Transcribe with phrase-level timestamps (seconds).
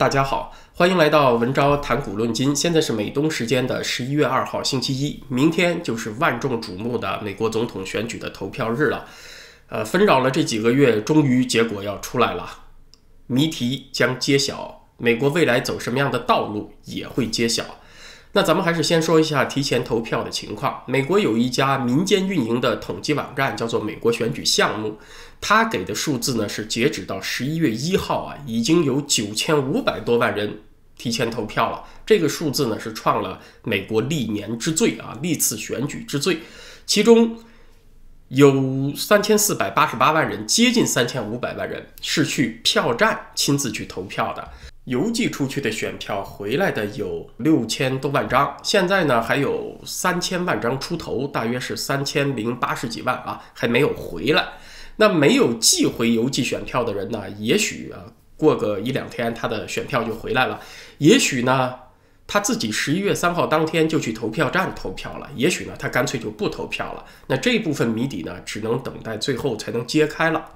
[0.00, 2.56] 大家好，欢迎来到文昭谈股论金。
[2.56, 9.04] 现在是美东时间的十一月二号星期一，明天就是万众瞩目的美国总统选举的投票日了。
[9.68, 12.48] 呃，纷扰了这几个月，终于结果要出来了，
[13.26, 17.62] 谜题将揭晓，美国未来走什么样的道路也会揭晓。
[18.32, 20.82] 那咱们还是先说一下提前投票的情况。
[20.86, 24.96] 美国有一家民间运营的统计网站，叫做美国选举项目，
[25.40, 30.60] 他给的数字呢是截止到十一月一号啊，已经有九千五百多万人
[30.96, 31.84] 提前投票了。
[32.04, 36.40] 这个数字呢是创了美国历年之最啊，历次选举之最。
[36.84, 37.38] 其中
[38.28, 44.48] 有三千四百八十八万人，接近三千五百万人是去票站亲自去投票的。
[44.84, 54.48] 邮寄出去的选票回来的有六千多万张，现在呢还有三千万张出头，大约是三千零八十几万啊，还没有回来。
[55.00, 58.04] 那没有寄回邮寄选票的人呢，也许啊
[58.36, 60.60] 过个一两天他的选票就回来了，
[60.98, 61.74] 也许呢
[62.26, 67.06] 他自己十一月三号当天就去投票站投票了，也许呢他干脆就不投票了。
[67.28, 70.46] 那这部分谜底呢，只能等待最后才能揭开了。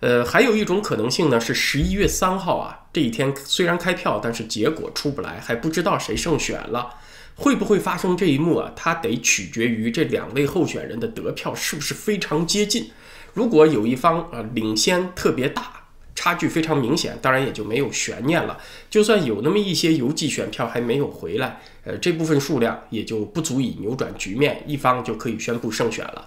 [0.00, 6.94] 呃，还有一种可能性呢，是十一月三号啊这一天虽然开票，但是结果出不来，还不知道谁胜选了，
[7.34, 8.72] 会不会发生这一幕啊？
[8.74, 12.90] 它得取决于这两位候选人的得票是不是非常接近。
[13.36, 15.70] 如果有一方啊领先特别大，
[16.14, 18.56] 差距非常明显，当然也就没有悬念了。
[18.88, 26.26] 就算有那么一些邮寄选票还没有回来，呃，这部分数量也就不足以扭转局面，一方就可以宣布胜选了。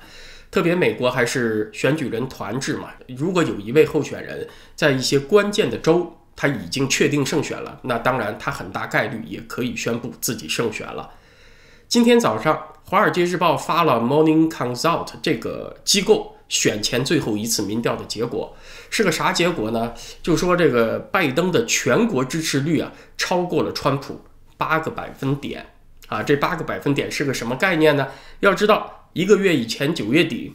[0.52, 11.10] 特别美国还是选举人团制嘛，如果有一位候选人在一些关键的州他已经确定胜选了，那当然他很大概率也可以宣布自己胜选了。
[11.88, 12.56] 今天早上，
[12.88, 18.58] 《华尔街日报》发了 Morning Consult 这个机构选前最后一次民调的结果，
[18.90, 19.94] 是个啥结果呢？
[20.22, 24.20] 就说这个拜登的全国支持率啊超过了川普
[24.58, 25.68] 八个百分点
[26.08, 28.10] 啊，这八个百分点是个什么概念呢？
[28.42, 28.98] 要知道。
[29.14, 30.54] 一个月以前，九月底，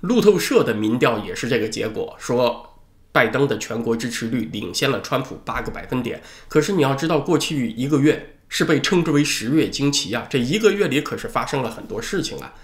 [0.00, 2.78] 路透社的民调也是这个结果，说
[3.10, 6.22] 拜登的全国支持率领先了川普八个百分点。
[6.48, 12.54] 可是你要知道，过去一个月是被称之为十月惊奇啊，这一个月里可是发生了很多事情啊。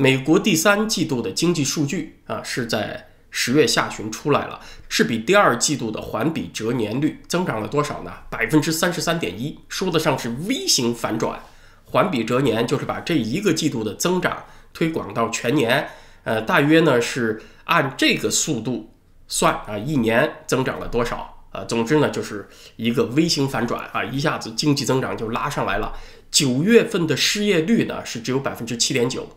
[0.00, 8.10] 美国第三季度的经济数据啊，是在十月下旬出来了，是比第二季度的环比折年率增长了多少呢？
[8.30, 11.38] 百分之三十三点一，说得上是 V 型反转。
[11.84, 15.90] 环比折年就是把这一个季度的增长推广到全年，
[16.24, 18.94] 呃，大约呢是按这个速度
[19.28, 21.62] 算啊，一年增长了多少啊？
[21.64, 25.92] 总之呢就是一个 V 型反转啊，一下子经济增长就拉上来了。
[26.30, 29.28] 九月份的失业率呢是只有百分之七点九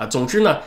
[0.00, 0.06] 啊。
[0.06, 0.58] 总之呢，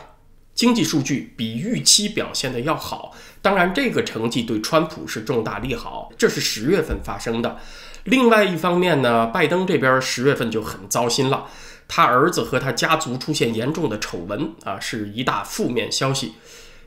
[0.54, 3.12] 经济数据比预期表现的要好。
[3.42, 7.58] 当然，这个成绩对川普是重大利好，这是十月份发生的。
[8.04, 11.46] 另外一方面呢，拜登这边十月份就很糟心了，
[11.88, 16.34] 他儿子和他家族出现严重的丑闻啊，是一大负面消息。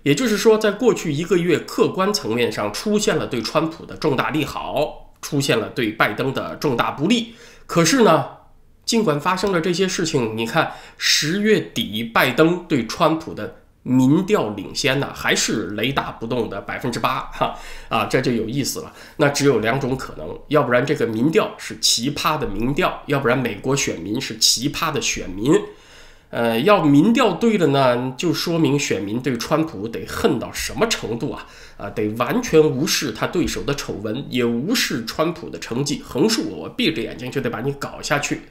[0.03, 7.35] 也就是说，在过去一个月，客观层面上出现了对川普的重大利好，出现了对拜登的重大不利。
[7.65, 8.36] 可是呢，
[8.87, 13.57] 尽管发生了这些事情，你看十月底拜登对川普的。
[13.89, 17.55] 民调领先呢，还是雷打不动的百分之八哈
[17.87, 18.91] 啊，这就有意思了。
[19.15, 25.53] 那只有两种可能，要不然这个民调是奇葩的民调，要不然美国选民是奇葩的选民。
[26.31, 31.47] 呃，要民调对了呢，就说明选民对川普得恨到什么程度啊？
[31.77, 38.41] 啊，得完全无视他对手的丑闻，也无视川普的成绩，横竖我闭着眼睛就得把你搞下去。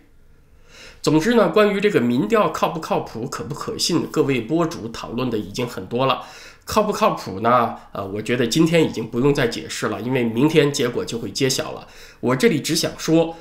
[1.07, 6.25] 总之呢，关于这个民调靠不靠谱、可不可信，各位博主讨论的已经很多了。
[6.65, 7.77] 靠不靠谱呢？
[7.93, 11.87] 呃，我觉得今天已经不用再解释了，因为明天结果就会揭晓了。
[12.19, 13.37] 我这里只想说，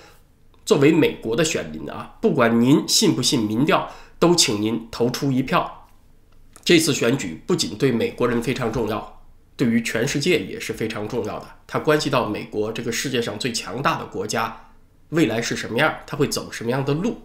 [0.63, 3.89] 作为美国的选民啊，不管您信不信民调，
[4.19, 5.87] 都请您投出一票。
[6.63, 9.23] 这次选举不仅对美国人非常重要，
[9.57, 11.47] 对于全世界也是非常重要的。
[11.65, 14.55] 它关系到美国这个世界上最强大的国家
[15.09, 17.17] 未来是什么样，它会走什么样的路。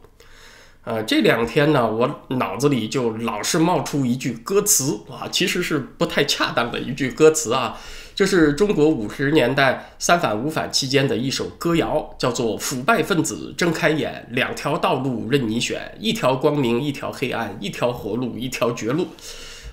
[0.82, 7.79] 呃，这两天呢，我脑子里就老是冒出一句歌词啊，其实是不太恰当的一句歌词啊，
[8.15, 19.09] 就是中国五十年代三反五反期间的一首歌谣，叫做“腐败分子睁开眼，两条道路任你选，一条光明，一条黑暗，一条活路，一条绝路”。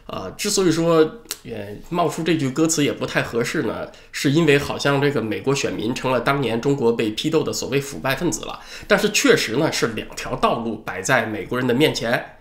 [0.07, 8.59] 啊，之所以说也冒出这句歌词也不太合适呢，是因为好像这个美国选民成了当年中国被批斗的所谓腐败分子了。
[8.87, 12.37] 但是确实呢，是两条道路摆在美国人的面前。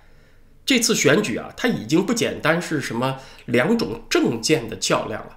[0.64, 3.16] 这次选举啊，它已经不简单是什么
[3.46, 5.36] 两种政见的较量了，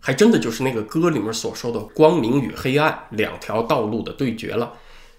[0.00, 4.74] 还真的就是那个歌里面所说的光明与黑暗两条道路的对决了。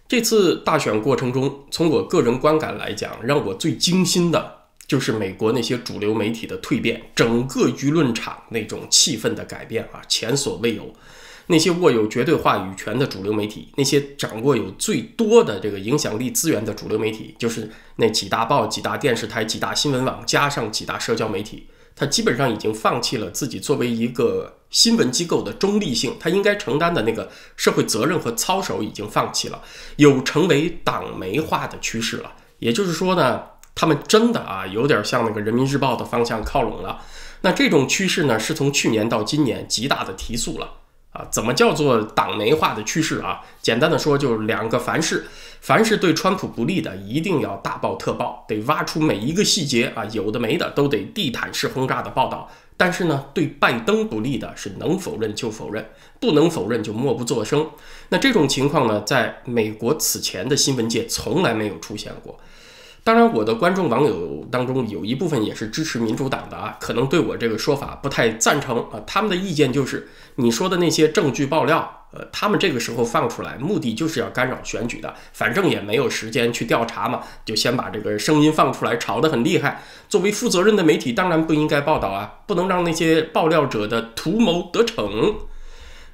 [0.08, 4.57] 这次大选过程中，从我个人观感来讲，让我最惊心的
[4.88, 10.94] 就是美国那些主流媒体的蜕变，整个舆论场那种气氛的改变啊，前所未有。
[11.50, 29.62] 那些握有绝对话语权的主流媒体，那些掌握有最多的这个影响力资源的主流媒体，就是那几大报、几大电视台、几大新闻网，加上几大社交媒体，它基本上已经放弃了自己作为一个新闻机构的中立性，它应该承担的那个社会责任和操守已经放弃了，
[29.96, 32.34] 有成为党媒化的趋势了。
[32.60, 33.42] 也就是说呢，
[33.78, 37.00] 他们真的啊，有点向那个人民日报的方向靠拢了。
[37.42, 40.72] 那这种趋势呢，是从去年到今年极大的提速了。
[41.12, 43.42] 啊，怎么叫做党媒化的趋势啊？
[43.62, 45.26] 简单的说，就是两个凡是，
[45.62, 52.50] 凡是对川普不利的，一定要大报特报，得挖出每一个细节啊，有的没的都得地毯式轰炸的报道。
[52.76, 55.88] 但是呢，对拜登不利的是能否认就否认，
[56.20, 57.68] 不能否认就默不作声。
[58.10, 62.40] 那这种情况呢，在美国此前的新闻界从来没有出现过。
[63.08, 69.00] 当然，我的观众网友当中有一部分也是支持民主党的啊，可能对我这个说法不太赞成啊。
[69.08, 79.82] 他们的意见就是你说的那些证据爆料，呃，他们这个时候放出来，目的就是要干扰选举的，反正也没有时间去调查嘛，就先把这个声音放出来，吵得很厉害。
[80.10, 85.34] 作为负责任的媒体，当然不应该报道啊，不能让那些爆料者的图谋得逞。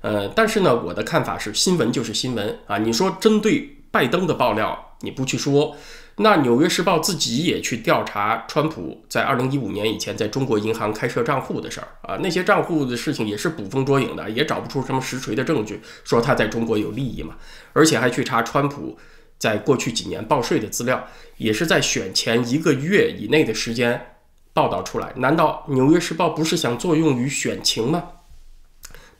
[0.01, 2.77] 呃，但是呢，我的看法是，新闻就是新闻啊。
[2.77, 5.75] 你说针对拜登的爆料，你不去说。
[6.17, 17.35] 那《纽约时报》自己也去调查川普在二零一五年以前在中国银行开设账户的事儿啊，那些账户的事情也是捕风捉影的，也找不出什么实锤的证据，说他在中国有利益嘛，
[17.73, 18.95] 而且还去查川普
[19.39, 21.07] 在过去几年报税的资料，
[21.37, 24.13] 也是在选前一个月以内的时间
[24.53, 25.11] 报道出来。
[25.15, 28.03] 难道《纽约时报》不是想作用于选情吗？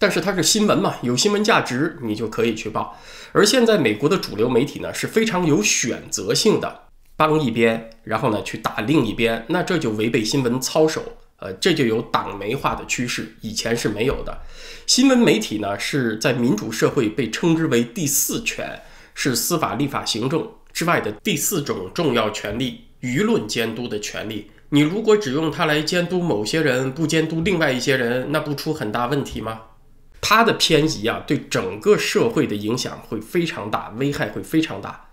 [0.04, 3.00] 但是它是新闻嘛，有新闻价值，你就可以去报。
[3.32, 6.82] 而现在美国的主流媒体呢是非常有选择性的，
[7.16, 11.02] 帮一边，然后呢去打另一边，那这就违背新闻操守，
[11.40, 14.42] 呃，这就有党媒化的趋势，以前是没有的。
[14.86, 18.82] 新闻媒体呢是在民主社会被称之为第四权，
[19.16, 24.52] 是司法、立法、行政之外的第四种重要权利——舆论监督的权利。
[24.72, 29.62] 你如果只用它来监督某些人，不监督另外一些人，那不出很大问题吗？
[30.26, 35.10] 它的偏移啊，对整个社会的影响会非常大，危害会非常大，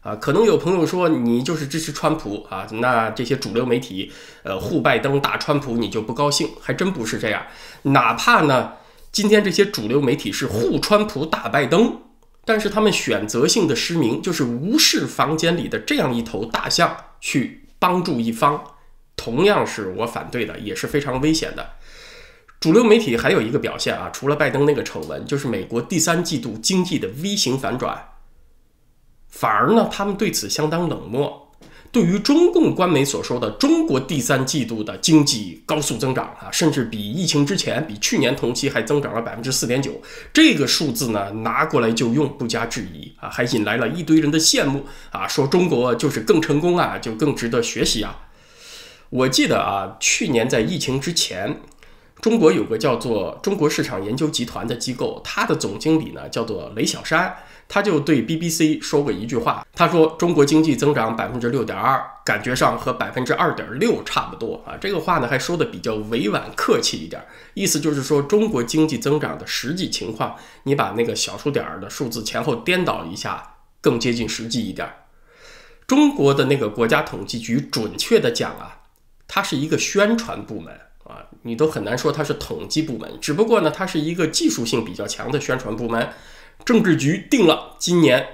[0.00, 4.12] 啊，可能有朋友说你就是支持川普啊，那这些主流媒体，
[4.44, 6.48] 呃，护拜登打川普，你就不高兴？
[6.60, 7.42] 还真不是这样。
[7.82, 8.74] 哪怕呢，
[9.10, 12.00] 今天这些主流媒体是护川普打拜登，
[12.44, 18.62] 但是他们选择性的失明，就是无视房间里的这样一头大象去帮助一方，
[19.16, 21.70] 同样是我反对的，也是非常危险的。
[22.60, 28.08] 主流媒体还有一个表现啊，除了拜登那个丑闻，就是美国第三季度经济的 V 型反转。
[29.28, 31.52] 反而呢，他们对此相当冷漠。
[31.92, 40.00] 对于中共官媒所说的中国第三季度的经济高速增长啊，甚至比疫情之前、比去年同期还增长了百分之四点九，
[40.32, 48.28] 这个数字呢拿过来就用，不加质疑啊，还引来了一堆人的羡慕啊，说中国就是更成功啊，就更值得学习啊。
[49.10, 51.60] 我记得啊，去年在疫情之前。
[52.20, 57.36] 中国有个叫做中国市场研究集团的机构，它的总经理呢叫做雷小山，
[57.68, 64.74] 他就对 BBC 说过一句话，他说中国经济增长百分之六点二，感觉上和百分之二点六差不多啊。
[64.80, 67.22] 这个话呢还说的比较委婉客气一点，
[67.52, 74.88] 意思就是说中国经济增长的实际情况，你把那个小数点的数字前后颠倒一下，更接近实际一点。
[75.86, 78.80] 中国的那个国家统计局，准确的讲啊，
[79.28, 80.80] 它是一个宣传部门。
[81.46, 86.08] 你都很难说它是统计部门，只不过呢，它是一个技术性比较强的宣传部门。
[86.64, 88.26] 政治局定了今年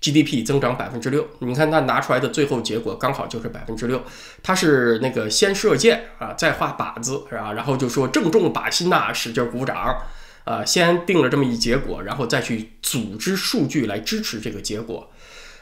[0.00, 4.02] GDP 增长百分之六，你看它拿出来的最后结果刚好就是百分之六。
[4.42, 7.52] 它是那个先射箭啊，再画靶子是吧？
[7.52, 9.96] 然后就说正中靶心呐，使劲鼓掌
[10.44, 15.10] 啊，先定了这么一结果，然后再去组织数据来支持这个结果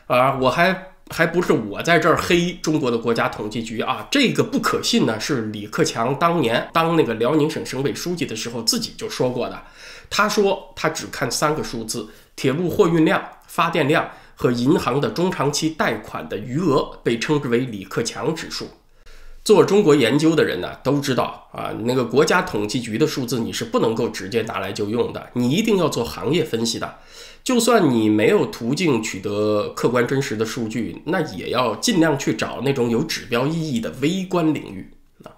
[0.07, 0.94] 啊，我还。
[1.11, 5.21] 还不是我在这儿黑中国的国家统计局啊，这个不可信呢。
[5.21, 9.63] 是李克强当年当那个辽宁省省委书记的时候自己就说过的。
[10.09, 18.69] 他说他只看三个数字：铁路货运量、发电量和银行的中长期贷款的余额，被称之为李克强指数。
[19.45, 26.97] 做中国研究的人呢都知道啊，那个国家统计局的数字你是不能够直接拿来就用的，你一定要做行业分析的。
[27.45, 34.91] 就算你没有途径取得客观真实的数据，那也要尽量去找那种有指标意义的微观领域
[35.25, 35.37] 啊。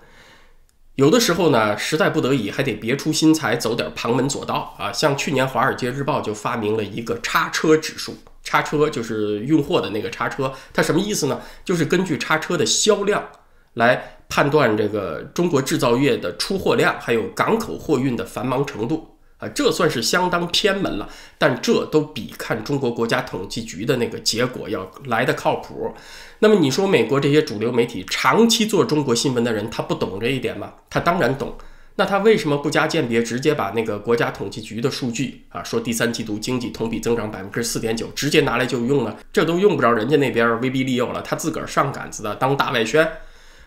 [0.94, 4.92] 有的时候呢，实在不得已还得别出心裁，走点旁门左道啊。
[4.92, 11.40] 像去年《华尔街日报》就发明了一个叉车指数，叉车就是运货的那个叉车，它什么意思呢？
[11.64, 13.28] 就是根据叉车的销量
[13.76, 19.12] 来判断这个中国制造业的出货量，还有港口货运的繁忙程度。
[19.38, 21.06] 啊，这算是相当偏门了，
[21.36, 25.94] 但这都比看中国国家统计局的那个结果要来的靠谱。
[26.38, 30.72] 那么你说美国这些主流媒体长期做中国新闻的人，他不懂这一点吗？
[30.88, 31.54] 他当然懂。
[31.96, 39.14] 那他为什么不加鉴别，直接把那个国家统计局的数据啊，说第三季度经济同比增长百分之四点九，直接拿来就用呢？
[39.30, 43.06] 这都用不着人家那边威逼利诱了，他自个儿上杆子的当大外宣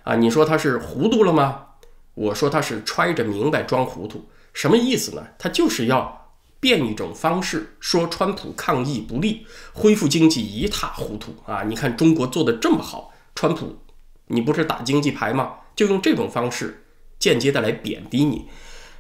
[0.04, 0.16] 啊？
[0.16, 1.66] 你说他是糊涂了吗？
[2.16, 4.30] 我说他是揣着明白装糊涂。
[4.54, 5.28] 什么意思呢？
[5.38, 11.64] 他就是要变一种方式说川普抗疫不利，恢复经济一塌糊涂啊！
[11.64, 13.78] 你看中国做的这么好，川普
[14.28, 15.54] 你不是打经济牌吗？
[15.76, 16.84] 就用这种方式
[17.18, 18.48] 间接的来贬低你。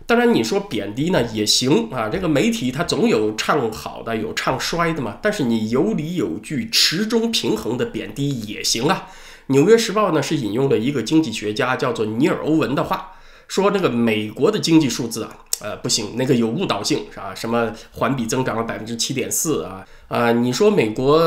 [0.06, 5.18] 当然你说贬低呢也行啊，这个媒体它总有唱好的，有唱衰的嘛。
[5.22, 9.10] 但是你有理有据、持中平衡的贬低也行啊。
[9.50, 13.13] 纽约时报呢是引用了一个经济学家叫做尼尔欧文的话。
[13.48, 17.34] 说那个美国的经济数字啊，呃，不行，那个有误导性，是吧？
[17.34, 20.32] 什么环比增长了百分之七点四啊啊！
[20.32, 21.20] 你说美国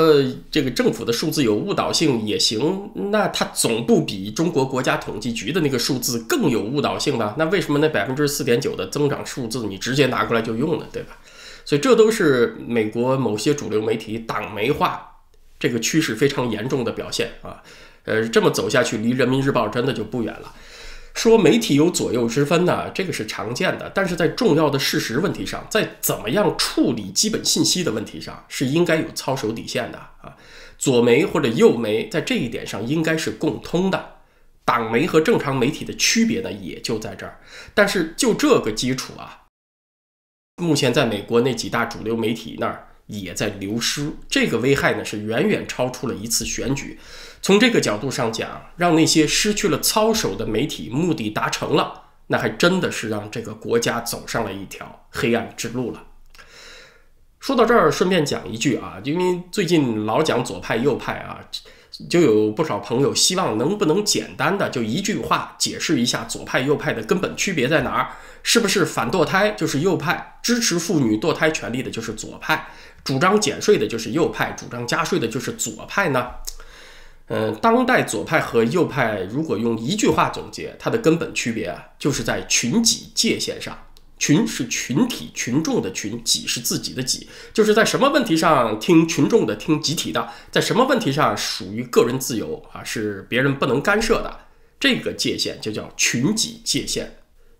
[0.48, 7.34] 这个政府的数字有误导性也行，那它总不比中国国家统计局的那个数字更有误导性吧？
[7.36, 11.18] 那为什么那百分之四点九的增长数字你直接拿过来就用了，对吧？
[11.64, 15.08] 所以这都是美国某些主流媒体党媒化
[15.58, 17.60] 这个趋势非常严重的表现啊！
[18.04, 20.54] 呃，这么走下去，离人民日报真的就不远了。
[21.14, 30.36] 说媒体有左右之分呢，这个是常见的，但是在重要的事实问题上，在怎么样处理基本信息的问题上，是应该有操守底线的啊。
[30.78, 34.14] 左媒或者右媒在这一点上应该是共通的，
[34.64, 37.38] 党媒和正常媒体的区别呢也就在这儿。
[37.74, 39.42] 但是就这个基础啊，
[40.56, 42.88] 目前在美国那几大主流媒体那儿。
[43.08, 46.98] 也在流失，这个危害呢是远远超出了一次选举。
[47.42, 56.04] 从这个角度上讲，让那些失去了操守的媒体目的达成了，那还真的是让这个国家走上了一条黑暗之路了。
[57.40, 61.40] 说到这儿，顺便讲一句啊，因为最近老讲左派右派啊，
[62.08, 68.10] 就有不少朋友希望能不能简单的就一句话解释一下左派右派的根本区别在哪儿？
[68.44, 72.68] 是不是反堕胎就是右派，支持妇女堕胎权利的就是左派？
[73.02, 76.30] 主张减税的就是右派，主张加税的就是左派呢。
[77.28, 83.86] 嗯，当代左派和右派如果用一句话总结，它的根本区别啊，就是在群己界限上。
[84.18, 94.40] 群是群体、群众的群，己是自己的己，就是在什么问题上听群众的、听集体的，在什么问题上属于个人自由啊，是别人不能干涉的。
[94.78, 97.16] 这个界限就叫群己界限。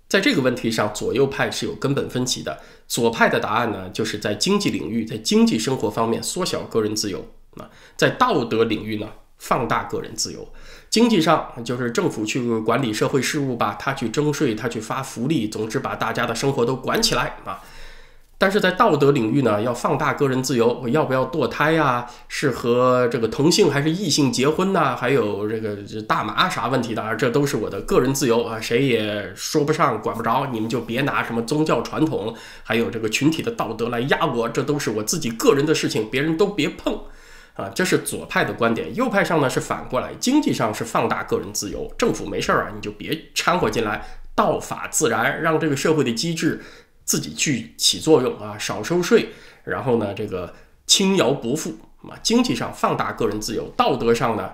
[0.09, 2.61] 在这个问题上，左右派是有根本分歧的。
[2.87, 7.27] 左派的答案呢，就是在经济领域，在经济生活方面缩小个人自由
[7.57, 7.67] 啊；
[7.97, 9.09] 在道德领域呢，
[9.43, 10.49] 放大个人自由。
[10.89, 17.61] 经济上就是政府去管理社会事务吧，他去征税，他去发福利，总之把大家的生活都管起来啊。
[18.39, 22.07] 但是在道德领域呢，要放大个人自由，我要不要堕胎呀？
[22.29, 24.97] 是和这个同性还是异性结婚呢？
[24.97, 27.03] 还有这个大麻啥问题的？
[27.03, 30.49] 啊这都是我的个人自由啊，谁也说不上，管不着。
[30.53, 32.35] 你们就别拿什么宗教传统，
[32.65, 37.01] 还有这个群体的道德来压我，这都是我自己个人的事情，别人都别碰
[37.55, 37.69] 啊。
[37.75, 38.95] 这是左派的观点。
[38.95, 44.05] 右派上呢是反过来，经济上是放大个人自由，政府没事儿啊，你就别掺和进来，
[44.35, 46.61] 道法自然，让这个社会的机制。
[47.05, 49.31] 自己去起作用啊，少收税，
[49.65, 50.55] 然后呢，这个
[50.87, 51.77] 轻徭薄赋
[52.09, 54.49] 啊，经济上放大个人自由，道德上呢，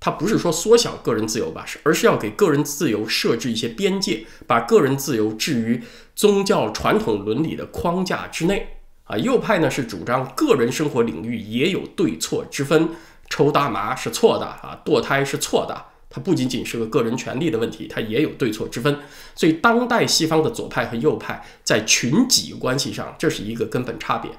[0.00, 5.80] 它不是说缩小个人自由吧，是而是要给个人自由设置一些边界，把个人自由置于
[6.16, 8.77] 宗教传统伦理的框架之内
[9.08, 9.16] 啊。
[9.16, 12.90] 右派呢是主张个人生活领域也有对错之分，
[13.28, 15.86] 抽大麻是错的啊，堕胎是错的。
[16.10, 18.98] 它不仅仅是个个人权利的问题，它也有对错之分。
[19.34, 24.30] 所以，当代西方的左派和右派在群己关系上，这是一个根本差别。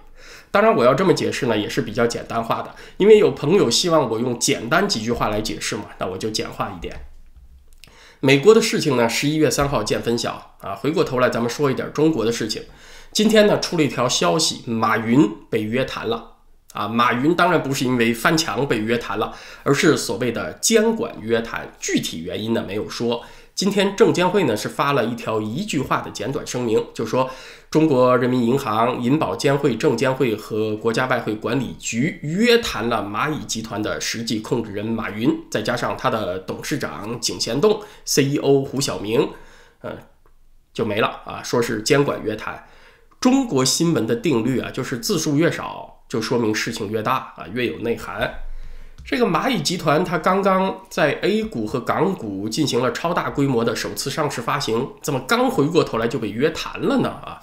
[0.50, 7.06] 当然，我要这么解释呢，也是比较简单化的，因为有朋友希望我用简单几句话来解释嘛，那我就简化一点。
[8.20, 10.74] 美国的事情呢，十一月三号见分晓啊。
[10.74, 12.64] 回过头来，咱们说一点中国的事情。
[13.20, 16.38] 今天呢，出了一条消息，马云被约谈了。
[16.72, 21.70] 啊，马云当然不是因为翻墙被约谈了，而是所谓的监管约谈。
[21.82, 23.26] 具体原因呢没有说。
[23.54, 27.30] 今天证监会呢是发了一条一句话的简短声明，就说
[27.70, 39.30] 中国人民银行、银保监会、证监会和国家外汇管理局约谈了蚂蚁集团的实际控制人马云，再加上他的董事长井贤栋、CEO 胡晓明。
[39.82, 39.92] 呃，
[40.72, 42.66] 就没了啊，说是监管约谈。
[43.20, 48.34] 中国新闻的定律啊，就是字数越少，就说明事情越大啊，越有内涵。
[49.06, 57.10] 这个蚂蚁集团，它刚刚在 A 股和港股进行了超大规模的首次上市发行，怎么刚回过头来就被约谈了呢？
[57.10, 57.42] 啊，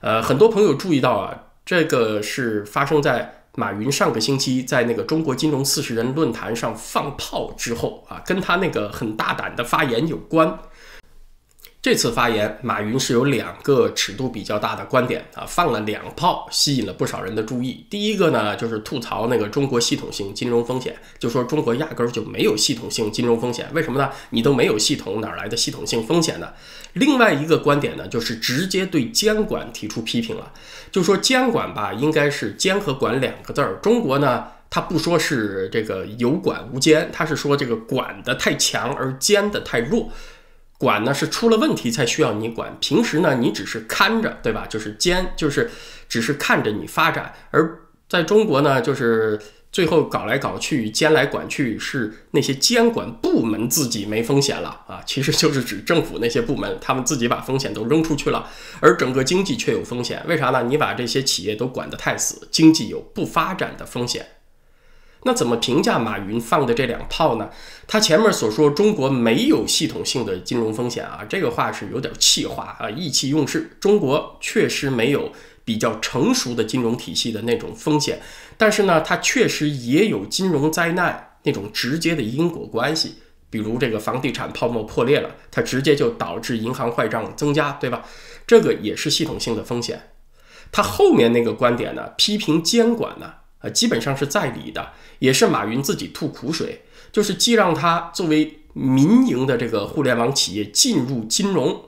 [0.00, 10.58] 呃，很多朋友注意到啊，这个是发生在马云上个星期在那个中国金融四十人论坛上放炮之后啊，跟他那个很大胆的发言有关。
[11.84, 17.84] 这次发言，马云是有两个尺度比较大的观点啊，放了两炮，吸引了不少人的注意。
[17.90, 24.10] 第一个呢，就是吐槽那个中国系统性金融风险，就说中国压根儿就没有系统性金融风险，为什么呢？
[24.30, 26.54] 你都没有系统，哪来的系统性风险呢？
[26.94, 30.54] 另外一个观点呢，就是直接对监管提出批评了，
[30.90, 33.78] 就说监管吧，应该是监和管两个字儿。
[33.82, 40.10] 中国呢，他不说是这个有管无监，他是说这个管的太强而监的太弱。
[40.84, 44.66] 管呢是出了问题才需要你管，平时呢你只是看着，对吧？
[44.68, 45.70] 就是监，就是
[46.08, 47.32] 只是看着你发展。
[47.50, 49.40] 而在中国呢，就是
[49.72, 58.48] 最后搞来搞去，监来管去，是那些监管部门自己没风险了啊，其实就是指政府那些部门，他们自己把风险都扔出去了，
[58.80, 60.22] 而整个经济却有风险。
[60.28, 60.62] 为啥呢？
[60.64, 64.24] 你把这些企业都管得太死，经济有不发展的风险。
[65.24, 67.50] 那怎么评价马云放的这两炮呢？
[67.86, 73.76] 他前面所说中国没有系统性的金融风险啊，这个话是有点气话啊，意气用事。
[73.80, 75.32] 中国确实没有
[75.64, 78.20] 比较成熟的金融体系的那种风险，
[78.56, 83.16] 但是呢，它确实也有金融灾难那种直接的因果关系，
[83.48, 88.04] 比如这个房地产泡沫破裂了，它直接就导致银行坏账增加，对吧？
[88.46, 90.10] 这个也是系统性的风险。
[90.70, 93.32] 他后面那个观点呢，批评监管呢。
[93.64, 101.82] 呃，基本上是在理的，也是马云自己吐苦水，就是既让他作为民营的这个互联网企业进入金融，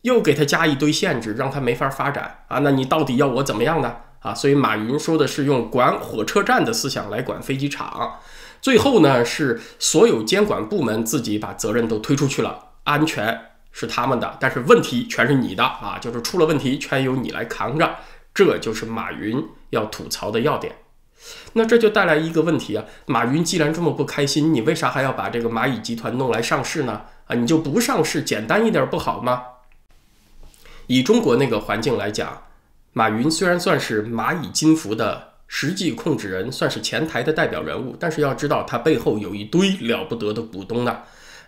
[0.00, 2.60] 又给他加一堆限制，让他没法发展啊。
[2.60, 3.96] 那你到底要我怎么样呢？
[4.20, 8.18] 啊，所以马云说的是用管火车站的思想来管飞机场，
[8.62, 13.38] 最后呢是所有监管部门自己把责任都推出去了，安全
[13.72, 17.96] 是他们的，但是问题全是你的啊，就是出了问题全由你来扛着，
[18.32, 20.74] 这就是马云要吐槽的要点。
[21.52, 27.02] 那这就带来一个问题啊，马云既然这么不开心，你为啥还要把这个蚂蚁集团弄来上市呢？
[27.26, 29.42] 啊，你就不上市，简单一点不好吗？
[30.86, 32.42] 以中国那个环境来讲，
[32.92, 41.00] 马云虽然算是蚂蚁金服的实际控制人，算是前台的代表人物，但是要知道他背后有一堆了不得的股东呢。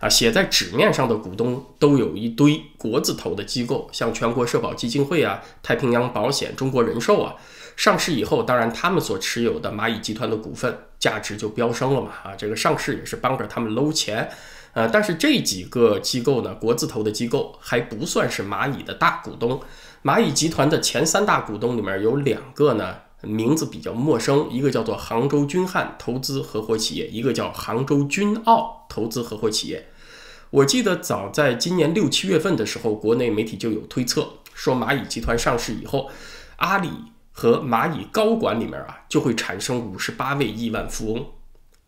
[0.02, 7.36] 啊写在纸面上的股东都有一堆国字头的机构，像全国社保基金会啊、太平洋保险、中国人寿啊。
[7.76, 12.10] 上市以后，当然他们所持有的蚂蚁集团的股份价值就飙升了嘛。
[12.24, 14.28] 啊，这个上市也是帮着他们搂钱。
[14.72, 19.60] 呃，但是这几个机构呢，国字头的机构还不算是蚂蚁的大股东。
[20.02, 29.86] 蚂蚁集团的前三大股东里面有两个呢，名字比较陌生，一个叫做杭州君汉投资合伙企业，一个叫杭州君奥投资合伙企业。
[30.52, 36.10] 我记得早在今年六七月份的时候，国内媒体就有推测说，蚂蚁集团上市以后，
[36.56, 36.90] 阿里
[37.30, 41.26] 和蚂蚁高管里面啊就会产生五十八位亿万富翁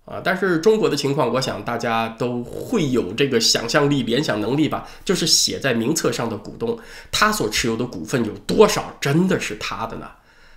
[0.06, 0.22] 啊。
[0.24, 4.88] 但是中国的情况，我想大家都会有这个想象力、联想能力吧？
[5.04, 6.78] 就是写在名册上的股东，
[7.12, 10.08] 他所持有的股份有多少真的是他的呢？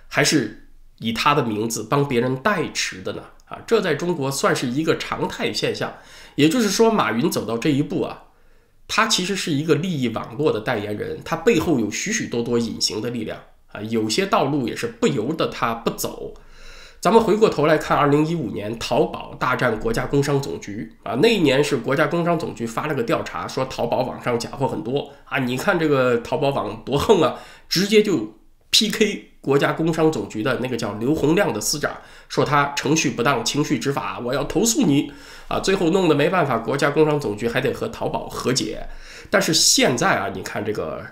[0.08, 3.22] 还是以他的名字帮别人代持的呢？
[3.44, 5.92] 啊，这在中国算是一个常态现象。
[6.38, 8.22] 也就是说，马云走到这一步啊，
[8.86, 13.36] 他其实是一个利益网络的代言人，他背后有许许多多隐形的力量
[13.72, 16.34] 啊，有些道路也是不由得他不走。
[17.00, 27.34] 咱们回过头来看，二零一五年淘宝大战国家工商总局啊，那一年是国家工商总局发了个调查，说淘宝网上假货很多啊，你看这个淘宝网多横啊，
[27.68, 28.38] 直接就
[28.70, 31.90] PK 国家工商总局的那个叫刘洪亮的司长，
[32.28, 35.10] 说他程序不当，情绪执法，我要投诉你。
[35.48, 38.86] 啊，最后弄得没办法，国家工商总局还得和淘宝和解。
[39.30, 41.04] 但是现在啊，你看这个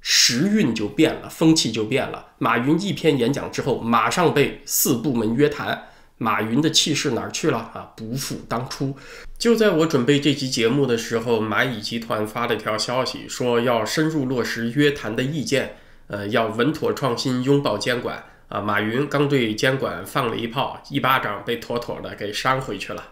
[0.00, 2.26] 时运就变了，风气就变了。
[2.38, 7.92] 马云一篇演讲之后，马上被四部门约谈，马云的气势哪儿去了啊？
[7.96, 8.96] 不复当初。
[9.38, 18.24] 就在我准备这期节目的时候，蚂蚁集团发了一条消息，说要深入落实约谈的意见，呃，要稳妥创新，拥抱监管。
[18.48, 23.11] 啊，马云刚对监管放了一炮，一巴掌被妥妥的给扇回去了。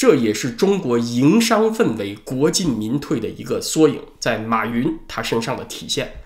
[0.00, 6.22] 这也是中国营商氛围国进民退的一个缩影，在马云他身上的体现。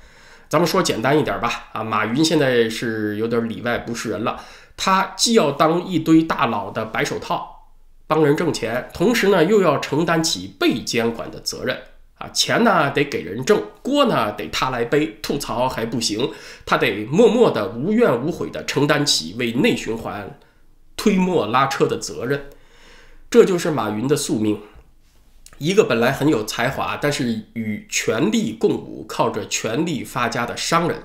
[0.49, 4.41] 咱们说简单一点吧，啊，马云现在是有点里外不是人了。
[4.77, 7.73] 他既要当一堆大佬的白手套，
[8.07, 11.77] 帮人挣钱，同时呢又要承担起被监管的责任。
[12.19, 16.31] 啊，钱呢得给人挣，锅呢得他来背，吐槽还不行，
[16.65, 20.39] 他得默默的、无怨无悔的承担起为内循环
[20.97, 22.41] 推磨拉车的责任。
[23.31, 24.61] 这就是马云的宿命。
[25.59, 31.05] 一个本来很有才华，但是与权力共舞、靠着权力发家的商人，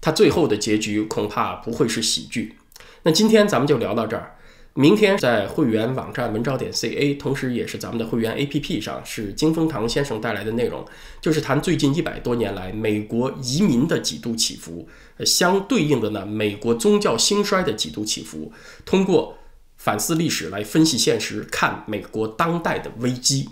[0.00, 2.56] 他最后的结局恐怕不会是喜剧。
[3.02, 4.36] 那今天咱们就聊到这儿。
[4.76, 10.84] 明天在会员网站文招点 ca，同时也是咱们的会员 APP 上，是金风堂先生带来的内容，
[11.20, 14.88] 就是谈最近一百多年来美国移民的几度起伏，
[15.24, 18.50] 相对应的呢，美国宗教兴衰的几度起伏，
[18.84, 19.38] 通过
[19.84, 23.50] 反思历史来分析现实，看美国当代的危机。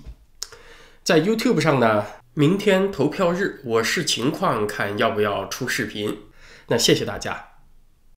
[1.04, 6.20] 在 YouTube 上呢，明天投票日，我视情况看要不要出视频。
[6.68, 7.51] 那谢谢大家。